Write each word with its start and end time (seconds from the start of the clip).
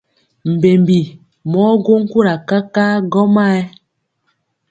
Mbembi 0.51 0.99
mɔɔ 1.51 1.71
gwo 1.83 1.93
nkura 2.03 2.33
kakaa 2.47 2.95
gɔmayɛ. 3.11 3.61